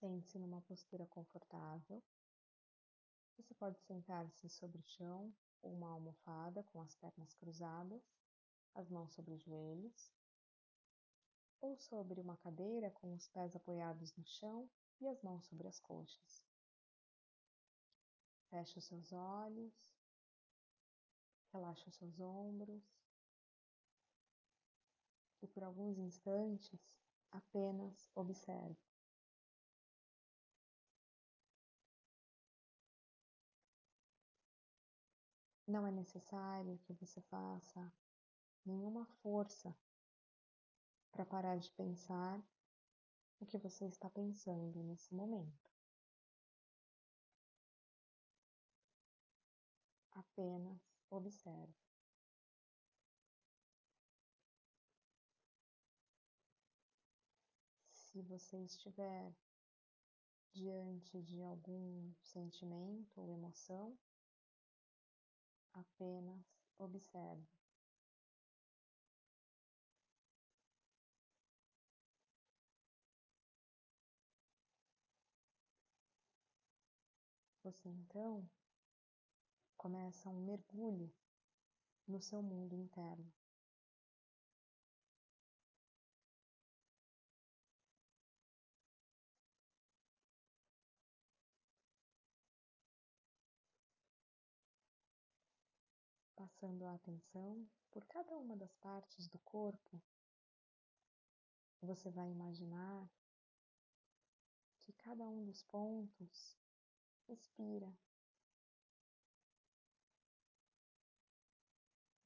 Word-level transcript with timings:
Sente-se 0.00 0.38
numa 0.38 0.62
postura 0.62 1.06
confortável. 1.08 2.02
Você 3.36 3.52
pode 3.54 3.78
sentar-se 3.80 4.48
sobre 4.48 4.78
o 4.78 4.82
chão 4.82 5.30
ou 5.60 5.74
uma 5.74 5.90
almofada 5.90 6.62
com 6.62 6.80
as 6.80 6.94
pernas 6.96 7.34
cruzadas, 7.34 8.02
as 8.74 8.88
mãos 8.88 9.12
sobre 9.12 9.34
os 9.34 9.42
joelhos, 9.42 10.10
ou 11.60 11.76
sobre 11.76 12.18
uma 12.18 12.34
cadeira 12.38 12.90
com 12.90 13.12
os 13.12 13.28
pés 13.28 13.54
apoiados 13.54 14.16
no 14.16 14.24
chão 14.24 14.70
e 15.02 15.06
as 15.06 15.20
mãos 15.20 15.44
sobre 15.44 15.68
as 15.68 15.78
coxas. 15.78 16.42
Feche 18.48 18.78
os 18.78 18.86
seus 18.86 19.12
olhos, 19.12 19.94
relaxa 21.52 21.90
os 21.90 21.96
seus 21.96 22.18
ombros 22.18 22.82
e 25.42 25.46
por 25.46 25.62
alguns 25.62 25.98
instantes 25.98 26.80
apenas 27.30 28.08
observe. 28.14 28.89
Não 35.70 35.86
é 35.86 35.92
necessário 35.92 36.80
que 36.80 36.92
você 36.94 37.20
faça 37.20 37.92
nenhuma 38.66 39.06
força 39.22 39.72
para 41.12 41.24
parar 41.24 41.58
de 41.58 41.70
pensar 41.70 42.42
o 43.38 43.46
que 43.46 43.56
você 43.56 43.86
está 43.86 44.10
pensando 44.10 44.82
nesse 44.82 45.14
momento. 45.14 45.70
Apenas 50.10 50.92
observe. 51.08 51.72
Se 57.92 58.20
você 58.22 58.56
estiver 58.64 59.32
diante 60.52 61.22
de 61.22 61.40
algum 61.44 62.12
sentimento 62.18 63.20
ou 63.20 63.30
emoção, 63.30 63.96
apenas 65.72 66.40
observe. 66.78 67.46
Você 77.62 77.88
então 77.88 78.48
começa 79.76 80.28
um 80.28 80.40
mergulho 80.40 81.12
no 82.06 82.20
seu 82.20 82.42
mundo 82.42 82.74
interno. 82.74 83.30
Passando 96.60 96.84
a 96.84 96.94
atenção 96.94 97.66
por 97.90 98.04
cada 98.04 98.36
uma 98.36 98.54
das 98.54 98.74
partes 98.74 99.26
do 99.28 99.38
corpo, 99.38 100.02
você 101.80 102.10
vai 102.10 102.30
imaginar 102.30 103.10
que 104.80 104.92
cada 104.92 105.26
um 105.26 105.42
dos 105.46 105.62
pontos 105.62 106.58
respira 107.26 107.90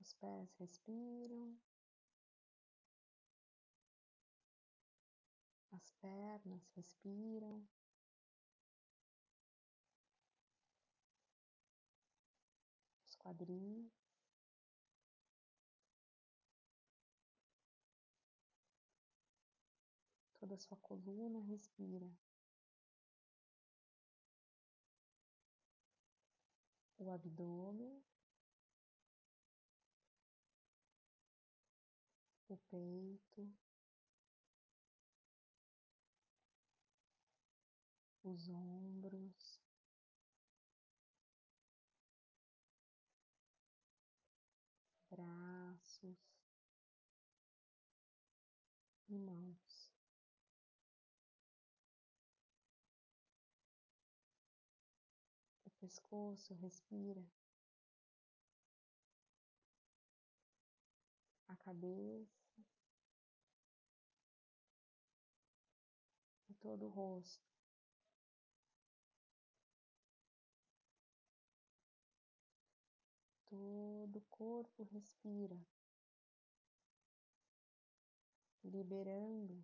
Os 0.00 0.12
pés 0.14 0.52
respiram. 0.58 1.56
As 5.70 5.92
pernas 6.00 6.66
respiram. 6.74 7.64
Os 13.06 13.14
quadris. 13.14 14.03
Toda 20.44 20.56
a 20.56 20.58
sua 20.58 20.76
coluna 20.76 21.40
respira. 21.40 22.06
O 26.98 27.08
abdômen. 27.08 28.04
o 32.46 32.58
peito, 32.68 33.50
os 38.22 38.48
ombros, 38.50 39.62
braços 45.08 46.18
e 49.08 49.18
mãos. 49.18 49.73
Pescoço 55.84 56.54
respira. 56.54 57.22
A 61.46 61.56
cabeça. 61.56 62.42
todo 66.60 66.86
o 66.86 66.88
rosto. 66.88 67.44
Todo 73.50 74.16
o 74.16 74.22
corpo 74.30 74.82
respira, 74.84 75.58
liberando 78.64 79.62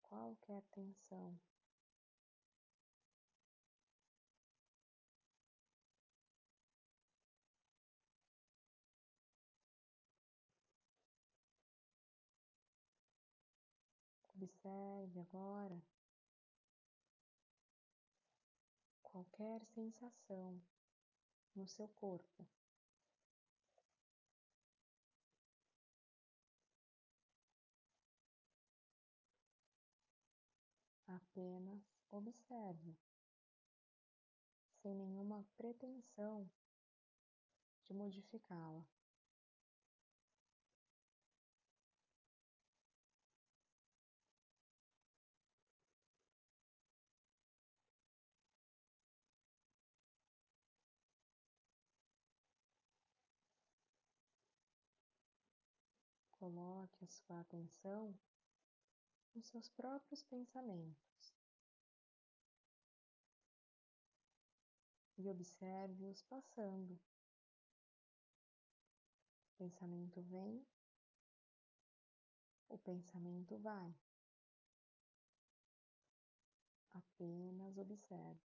qualquer 0.00 0.62
tensão. 0.72 1.38
Observe 14.50 15.20
agora 15.20 15.80
qualquer 19.00 19.64
sensação 19.66 20.60
no 21.54 21.68
seu 21.68 21.86
corpo. 21.86 22.44
Apenas 31.06 31.80
observe, 32.10 32.96
sem 34.82 34.94
nenhuma 34.94 35.46
pretensão 35.56 36.50
de 37.84 37.94
modificá-la. 37.94 38.84
Coloque 56.40 57.04
a 57.04 57.06
sua 57.06 57.40
atenção 57.42 58.18
nos 59.34 59.46
seus 59.46 59.68
próprios 59.68 60.22
pensamentos 60.22 61.36
e 65.18 65.28
observe-os 65.28 66.22
passando. 66.22 66.98
O 69.52 69.58
pensamento 69.58 70.22
vem, 70.22 70.66
o 72.70 72.78
pensamento 72.78 73.58
vai. 73.58 73.94
Apenas 76.94 77.76
observe. 77.76 78.49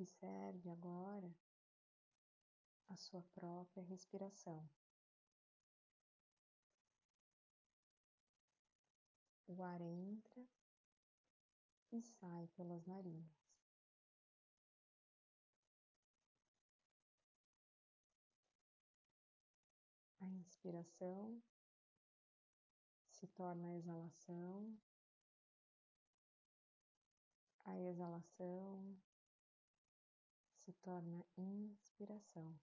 Observe 0.00 0.70
agora 0.70 1.30
a 2.88 2.96
sua 2.96 3.22
própria 3.34 3.84
respiração. 3.84 4.66
O 9.46 9.62
ar 9.62 9.78
entra 9.82 10.42
e 11.92 12.00
sai 12.00 12.48
pelas 12.56 12.86
narinas. 12.86 13.28
A 20.18 20.26
inspiração 20.30 21.42
se 23.10 23.26
torna 23.26 23.68
a 23.68 23.76
exalação, 23.76 24.80
a 27.66 27.78
exalação 27.78 28.98
se 30.70 30.76
torna 30.82 31.26
inspiração, 31.36 32.56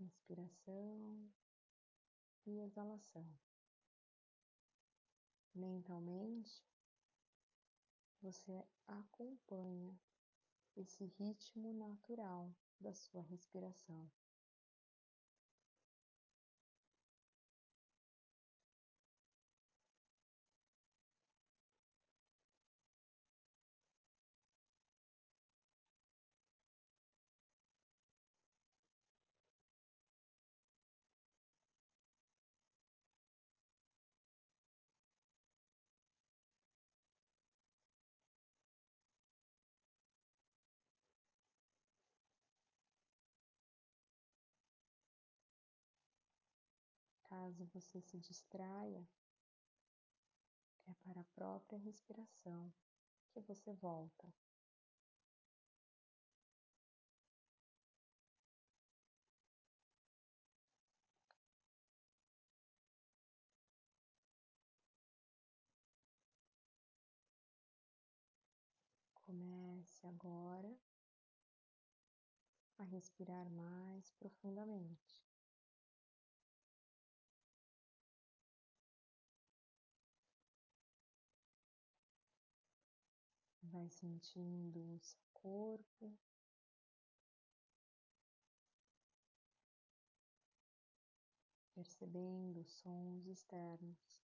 inspiração 0.00 1.30
e 2.46 2.58
exalação. 2.60 3.28
Mentalmente, 5.54 6.64
você 8.22 8.64
acompanha 8.86 9.94
esse 10.74 11.04
ritmo 11.04 11.74
natural 11.74 12.50
da 12.80 12.94
sua 12.94 13.20
respiração. 13.20 14.10
Caso 47.38 47.66
você 47.66 48.00
se 48.00 48.18
distraia, 48.18 49.08
é 50.88 50.94
para 51.04 51.20
a 51.20 51.24
própria 51.36 51.78
respiração 51.78 52.74
que 53.30 53.38
você 53.38 53.72
volta. 53.74 54.26
Comece 69.14 70.04
agora 70.08 70.76
a 72.78 72.82
respirar 72.84 73.48
mais 73.50 74.10
profundamente. 74.18 75.27
Vai 83.70 83.90
sentindo 83.90 84.80
o 84.94 84.98
seu 84.98 85.20
corpo. 85.34 86.16
Percebendo 91.74 92.64
sons 92.64 93.26
externos. 93.26 94.17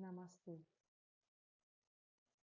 Namastê. 0.00 0.56